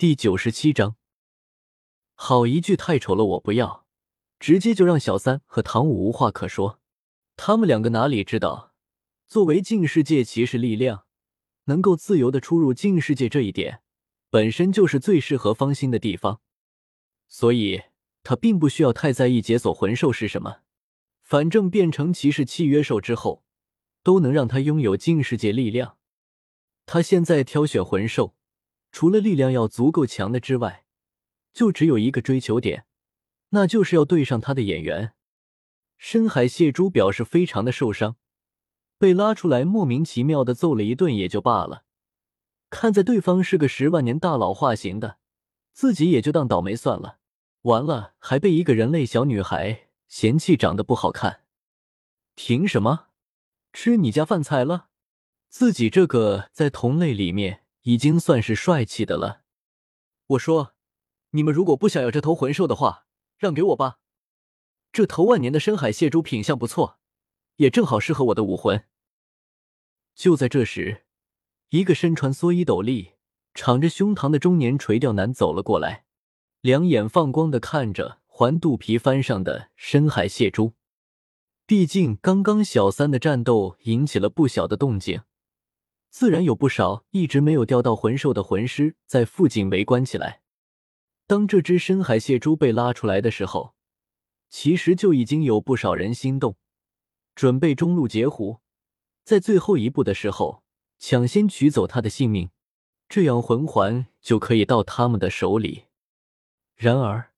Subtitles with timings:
[0.00, 0.96] 第九十七章，
[2.14, 3.84] 好一句太丑了，我不要，
[4.38, 6.80] 直接就让小三和唐舞无话可说。
[7.36, 8.72] 他们两个哪里知道，
[9.28, 11.04] 作为近世界骑士力量，
[11.64, 13.82] 能够自由的出入近世界这一点，
[14.30, 16.40] 本身就是最适合方心的地方。
[17.28, 17.82] 所以，
[18.22, 20.60] 他并不需要太在意解锁魂兽是什么，
[21.22, 23.44] 反正变成骑士契约兽之后，
[24.02, 25.98] 都能让他拥有近世界力量。
[26.86, 28.34] 他现在挑选魂兽。
[28.92, 30.84] 除了力量要足够强的之外，
[31.52, 32.86] 就只有一个追求点，
[33.50, 35.12] 那就是要对上他的眼缘。
[35.98, 38.16] 深海蟹蛛表示非常的受伤，
[38.98, 41.84] 被拉出来莫名其妙的揍了一顿也就罢了，
[42.70, 45.18] 看在对方是个十万年大老化型的，
[45.72, 47.18] 自己也就当倒霉算了。
[47.62, 51.42] 完了，还被一个人类小女孩嫌弃长得不好看，
[52.34, 53.08] 凭什么
[53.72, 54.88] 吃你家饭菜了？
[55.48, 57.64] 自己这个在同类里面。
[57.90, 59.42] 已经算是帅气的了。
[60.28, 60.76] 我说，
[61.30, 63.98] 你们如果不想要这头魂兽的话，让给我吧。
[64.92, 67.00] 这头万年的深海蟹蛛品相不错，
[67.56, 68.84] 也正好适合我的武魂。
[70.14, 71.04] 就在这时，
[71.70, 73.14] 一个身穿蓑衣斗笠、
[73.54, 76.04] 敞着胸膛的中年垂钓男走了过来，
[76.60, 80.74] 两眼放光的看着环肚皮翻上的深海蟹蛛。
[81.66, 85.22] 毕竟刚刚小三的战斗引起了不小的动静。
[86.10, 90.42] 自然有不少一直没有钓到魂兽的魂师在附近围观起来。
[91.26, 93.74] 当这只深海蟹蛛被拉出来的时候，
[94.48, 96.56] 其实就已经有不少人心动，
[97.36, 98.58] 准备中路截胡，
[99.24, 100.64] 在最后一步的时候
[100.98, 102.50] 抢先取走他的性命，
[103.08, 105.84] 这样魂环就可以到他们的手里。
[106.74, 107.30] 然而，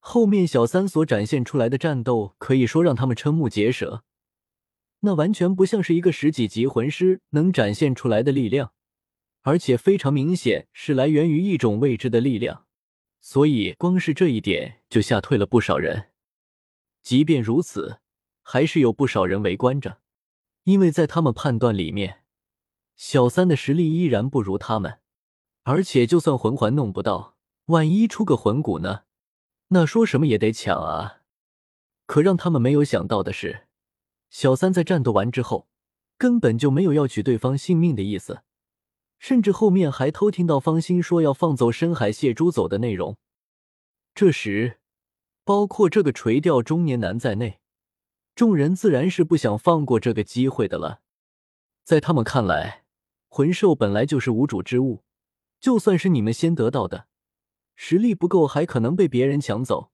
[0.00, 4.02] 后面小三所展现出来的战斗可以说让他们瞠目结舌。
[5.04, 8.72] 那完全不像是一个十几级魂师能展现出来的力量，
[9.42, 12.66] 而且非常明显是来源于一种未知的力量，
[13.20, 16.10] 所以光是这一点就吓退了不少人。
[17.02, 17.98] 即便如此，
[18.42, 19.98] 还是有不少人围观着，
[20.62, 22.22] 因为在他们判断里面，
[22.94, 25.00] 小三的实力依然不如他们，
[25.64, 29.02] 而且就算魂环弄不到，万一出个魂骨呢？
[29.68, 31.22] 那说什么也得抢啊！
[32.06, 33.66] 可让他们没有想到的是。
[34.32, 35.68] 小三在战斗完之后，
[36.16, 38.40] 根本就没有要取对方性命的意思，
[39.18, 43.18] 甚至后面还偷听到方心说要放走深海蟹蛛走的内容。
[44.14, 44.80] 这时，
[45.44, 47.60] 包括这个垂钓中年男在内，
[48.34, 51.02] 众人自然是不想放过这个机会的了。
[51.84, 52.84] 在他们看来，
[53.28, 55.04] 魂兽本来就是无主之物，
[55.60, 57.06] 就算是你们先得到的，
[57.76, 59.92] 实力不够还可能被别人抢走，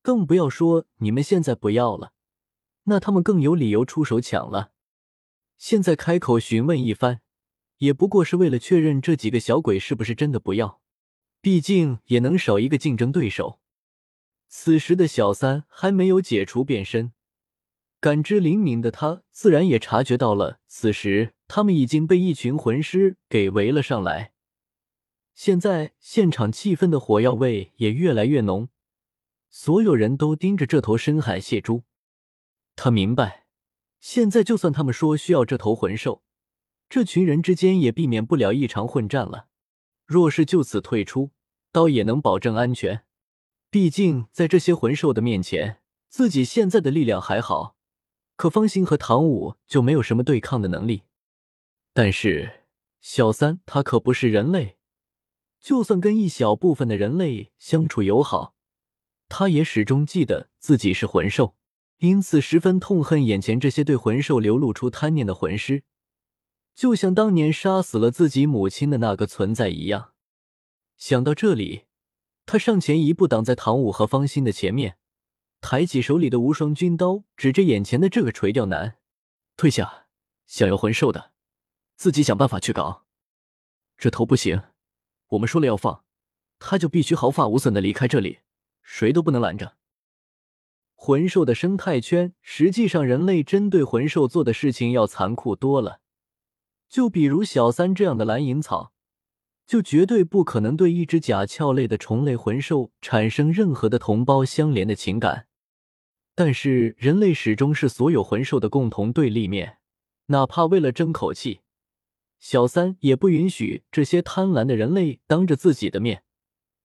[0.00, 2.12] 更不要说你们现在不要了。
[2.84, 4.72] 那他们更有理由出手抢了。
[5.56, 7.20] 现在开口询问一番，
[7.78, 10.80] 也不过是为了确认这几个小鬼是不是真的不要，
[11.40, 13.60] 毕竟也能少一个竞争对手。
[14.48, 17.12] 此时的小三还没有解除变身，
[18.00, 24.32] 感知灵敏的他自然也察觉到了，此时他们已经被一群魂师给围了上来。
[25.34, 28.68] 现在现场气氛的火药味也越来越浓，
[29.50, 31.82] 所有人都盯着这头深海蟹蛛。
[32.76, 33.46] 他明白，
[34.00, 36.22] 现在就算他们说需要这头魂兽，
[36.88, 39.48] 这群人之间也避免不了一场混战了。
[40.04, 41.30] 若是就此退出，
[41.72, 43.04] 倒也能保证安全。
[43.70, 47.76] 毕竟在这些魂兽的面前，自己现在的力量还好，
[48.36, 51.04] 可方心和唐舞就没有什么对抗的能力。
[51.92, 52.64] 但是
[53.00, 54.78] 小三他可不是人类，
[55.60, 58.54] 就算跟一小部分的人类相处友好，
[59.28, 61.56] 他也始终记得自己是魂兽。
[62.04, 65.84] 因此，十分痛恨眼前这些对魂兽流露出贪念的魂师，
[66.74, 70.12] 就像当年杀死了自己母亲的那个存在一样。
[70.98, 71.84] 想到这里，
[72.44, 74.98] 他上前一步，挡在唐舞和方心的前面，
[75.62, 78.98] 抬起手里的无双军刀，指着眼前的这个垂钓男
[79.56, 80.08] ：“退下！
[80.44, 81.32] 想要魂兽的，
[81.96, 83.06] 自己想办法去搞。
[83.96, 84.60] 这头不行，
[85.28, 86.04] 我们说了要放，
[86.58, 88.40] 他就必须毫发无损的离开这里，
[88.82, 89.76] 谁都不能拦着。”
[91.06, 96.00] 魂兽的生态圈，实际上人类针对魂兽做的事情要残酷多了。
[96.88, 98.94] 就比如小三这样的蓝银草，
[99.66, 105.46] 就绝对不可能对一只甲壳类的虫类魂兽产生任何的同胞相连的情感。
[106.34, 109.76] 但是人类始终是所有魂兽的共同对立面，
[110.28, 111.60] 哪怕为了争口气，
[112.38, 116.24] 小三也不允许这些贪婪的人类当着自己的面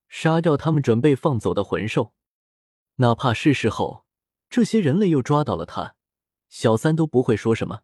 [0.10, 2.12] 杀掉他们准备放走的魂兽，
[2.98, 4.04] 哪怕是事后。
[4.50, 5.96] 这些人类又抓到了他，
[6.48, 7.82] 小三都不会说什么。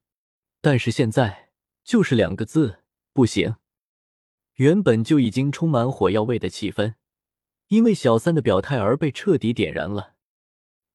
[0.61, 1.49] 但是现在
[1.83, 2.79] 就是两个字：
[3.13, 3.55] 不行。
[4.55, 6.95] 原本就已经充满火药味的气氛，
[7.67, 10.15] 因为小三的表态而被彻底点燃了。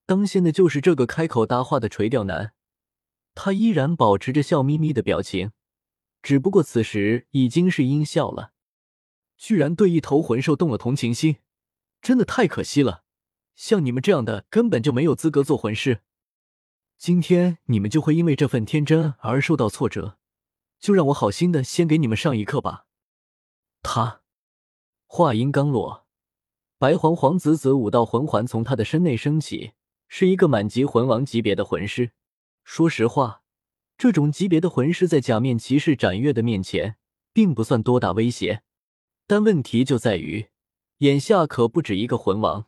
[0.06, 2.54] 当先的就是这个开口搭话的垂钓男，
[3.34, 5.52] 他依然保持着笑眯眯的表情，
[6.20, 8.52] 只不过此时已经是阴笑了。
[9.36, 11.36] 居然对一头魂兽动了同情心，
[12.02, 13.04] 真的太可惜了。
[13.60, 16.00] 像你们这样的根本就没有资格做魂师。
[16.96, 20.16] 今天你们就会因为这份天真而受到挫折，
[20.78, 22.86] 就让我好心的先给你们上一课吧。
[23.82, 24.22] 他
[25.06, 26.06] 话音刚落，
[26.78, 29.72] 白黄黄紫紫五道魂环从他的身内升起，
[30.08, 32.12] 是一个满级魂王级别的魂师。
[32.64, 33.42] 说实话，
[33.98, 36.96] 这种级别的魂师在假面骑士斩月的面前，
[37.34, 38.62] 并不算多大威胁。
[39.26, 40.48] 但问题就在于，
[41.00, 42.64] 眼下可不止一个魂王，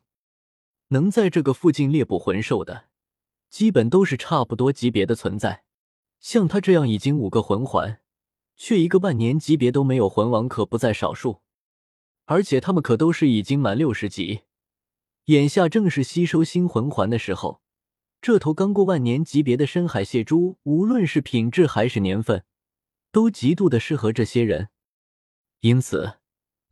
[0.93, 2.85] 能在这个附近猎捕魂兽的，
[3.51, 5.65] 基本都是差不多级别的存在。
[6.21, 7.99] 像他这样已经五个魂环。
[8.55, 11.41] 却一个万年级别都没有，魂王可不在少数，
[12.27, 14.43] 而且他们可都是已经满六十级，
[15.25, 17.61] 眼下正是吸收新魂环的时候。
[18.21, 22.45] 这头刚过万年级别的深海蟹蛛，无论是品质还是年份，
[23.11, 24.69] 都极度的适合这些人，
[25.61, 26.19] 因此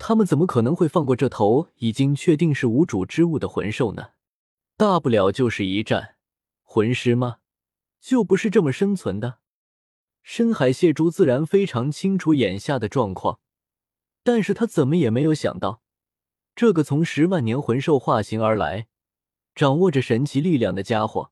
[0.02, 4.12] 他们怎么可能会放过这头已经确定是无主之物的魂兽呢？
[4.78, 6.16] 大不了就是一战，
[6.62, 7.36] 魂师吗？
[8.00, 9.40] 就不是这么生存的。
[10.22, 13.40] 深海蟹蛛自然非常清楚眼下的状况，
[14.22, 15.82] 但是他怎么也没有想到，
[16.56, 18.88] 这个从十万年魂兽化形而来、
[19.54, 21.30] 掌握着神奇力量的家伙，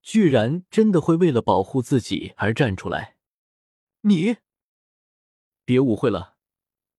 [0.00, 3.16] 居然真的会为了保护自己而站出来。
[4.02, 4.36] 你
[5.64, 6.33] 别误会了，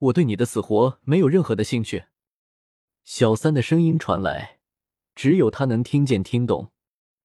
[0.05, 2.05] 我对你的死活没有任何的兴趣。
[3.03, 4.59] 小三的声音传来，
[5.15, 6.71] 只有他能听见听懂。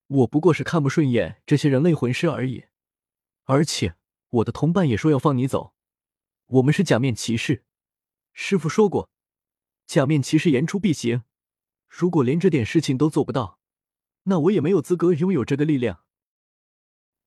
[0.07, 2.67] 我不过是看不顺眼这些人类魂师而已，
[3.45, 3.97] 而且。
[4.31, 5.75] 我的同伴也说要放你走，
[6.47, 7.65] 我们是假面骑士，
[8.33, 9.11] 师傅说过，
[9.89, 11.25] 假面骑士言出必行。
[11.89, 13.59] 如果连这点事情都做不到，
[14.23, 16.05] 那我也没有资格拥有这个力量。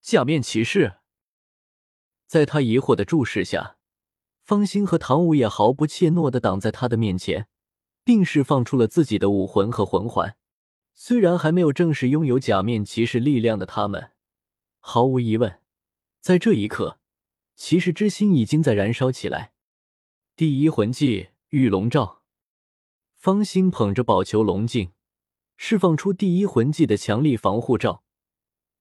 [0.00, 1.00] 假面骑士，
[2.26, 3.76] 在他疑惑的注视下，
[4.44, 7.48] 方心和唐舞也毫不怯懦的挡在他的面前，
[8.04, 10.36] 并释放出了自己的武魂和魂环。
[10.92, 14.10] 虽然还没有正式拥有假面骑士力量的他们，
[14.80, 15.60] 毫无疑问。
[16.20, 16.98] 在这一刻，
[17.56, 19.54] 骑士之心已经在燃烧起来。
[20.36, 22.20] 第一魂技御龙罩，
[23.16, 24.92] 方心捧着宝球龙镜，
[25.56, 28.04] 释放出第一魂技的强力防护罩，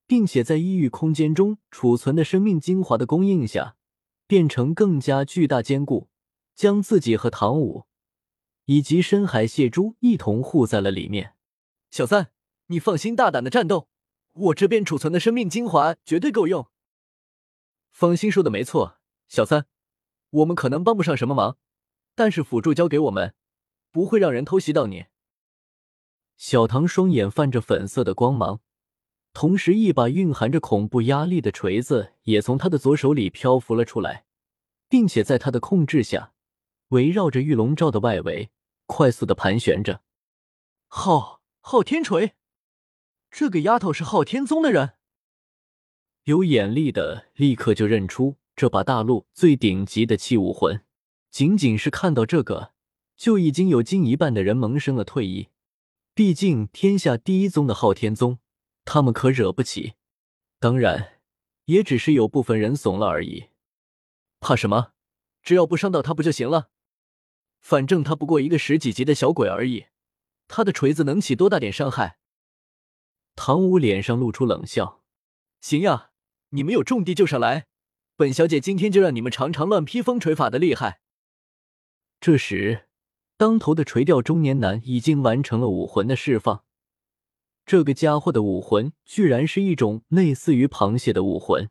[0.06, 3.78] 并且在异域空间中储存的生命精华的供应下，
[4.34, 6.10] 变成更加巨大坚固，
[6.56, 7.86] 将自己和唐舞
[8.66, 11.36] 以及深海蟹蛛一同护在了里面。
[11.92, 12.32] 小三，
[12.66, 13.88] 你放心大胆的战斗，
[14.34, 16.68] 我这边储存的生命精华绝对够用。
[17.92, 18.98] 方心说的没错，
[19.28, 19.68] 小三，
[20.32, 21.60] 我们可能帮不上什么忙，
[22.16, 23.36] 但是辅助交给我们，
[23.92, 25.06] 不会让人偷袭到你。
[26.38, 28.62] 小唐双眼泛着粉色的光芒，
[29.34, 34.26] 同时一把蕴含着恐怖压力的锤子也从他的左手里漂浮了出来，
[34.88, 36.34] 并且在他的控制下，
[36.90, 38.52] 围绕着玉龙罩的外围
[38.86, 40.02] 快速的盘旋着。
[40.88, 42.34] 昊昊天锤，
[43.32, 44.94] 这个丫头是昊天宗的人。
[46.26, 50.86] 有眼力的立刻就认出这把大陆最顶级的器武魂，
[51.32, 52.74] 仅仅是看到这个，
[53.18, 55.50] 就已经有近一半的人萌生了退意。
[56.14, 58.38] 毕竟天下第一宗的昊天宗，
[58.86, 59.94] 他们可惹不起。
[60.60, 61.20] 当然，
[61.66, 63.50] 也只是有部分人怂了而已。
[64.40, 64.94] 怕什么？
[65.42, 66.70] 只要不伤到他不就行了？
[67.60, 69.88] 反正他不过一个十几级的小鬼而已，
[70.48, 72.18] 他的锤子能起多大点伤害？
[73.36, 75.02] 唐舞脸上露出冷笑
[75.62, 76.12] ：“行呀。”
[76.56, 77.66] 你们有重地就上来，
[78.16, 81.02] 本小姐今天就让你们尝尝乱披风锤法的厉害。
[82.22, 82.88] 这时，
[83.38, 86.64] 当头的垂钓中年男已经完成了武魂的释放。
[87.66, 91.70] 这个家伙的武魂居然是一种类似于螃蟹的武魂，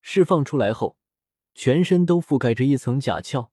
[0.00, 0.96] 释放出来后，
[1.54, 3.50] 全身都覆盖着一层甲壳，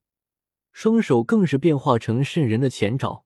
[0.71, 3.25] 双手更是变化成渗人的前爪。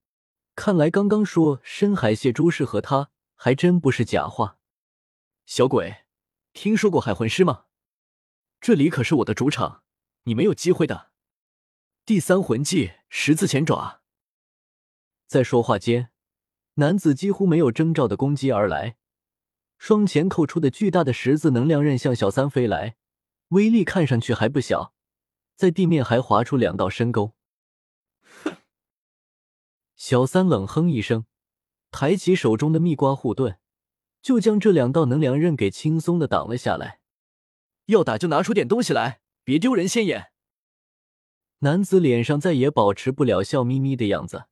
[0.56, 4.58] 看来刚刚说深海蟹蛛适合他，还真不是假话。
[5.46, 5.98] 小鬼。
[6.54, 7.66] 听说过海魂师吗？
[8.62, 9.82] 这里可是我的主场，
[10.26, 11.10] 你没有机会的。
[12.06, 14.04] 第三魂技十字前爪。
[15.26, 16.12] 在说话间，
[16.76, 18.98] 男子几乎没有征兆的攻击而来，
[19.78, 22.96] 双前扣出的巨大的十字能量刃向小三飞来，
[23.50, 24.94] 威力看上去还不小，
[25.56, 27.34] 在地面还划出两道深沟。
[28.44, 28.58] 哼！
[29.96, 31.26] 小三冷哼一声，
[31.92, 33.60] 抬起手中的蜜瓜护盾。
[34.24, 37.02] 就将这两道能量刃给轻松的挡了下来。
[37.88, 40.32] 要打就拿出点东西来，别丢人现眼。
[41.60, 44.46] 男子脸上再也保持不了笑眯眯的样子，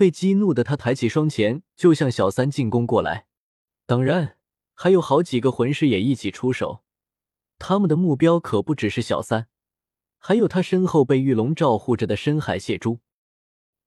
[0.00, 3.26] 被激怒的他抬起双拳就向小三进攻过来。
[3.84, 4.38] 当然，
[4.72, 6.82] 还有好几个魂师也一起出手，
[7.58, 9.48] 他们的目标可不只是小三，
[10.16, 13.00] 还有他身后被玉龙照护着的深海蟹蛛。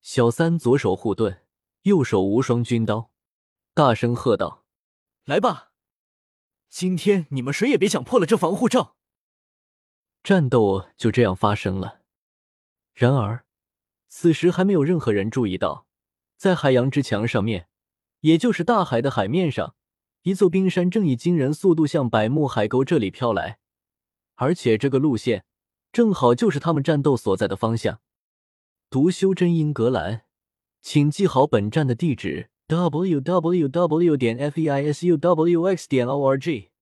[0.03, 1.41] 小三左手护盾，
[1.81, 3.09] 右手无双军刀，
[3.73, 4.65] 大声喝道
[5.25, 5.71] ：“来吧，
[6.69, 8.97] 今天你们谁也别想破了这防护罩！”
[10.21, 12.01] 战斗就这样发生了。
[12.93, 13.47] 然而，
[14.07, 15.87] 此时还没有任何人注意到，
[16.43, 17.69] 在海洋之墙上面，
[18.19, 19.75] 也就是大海的海面上，
[20.23, 23.59] 一座冰山正以惊人速度向百慕海沟这里飘来，
[24.35, 25.45] 而且这个路线
[25.93, 28.01] 正好就是他们战斗所在的方向。
[28.89, 30.23] 读修真英格兰，
[30.81, 34.17] 请记好本站的地址：w w w.
[34.17, 35.87] 点 f e i s u w x.
[35.87, 36.72] 点 o r g。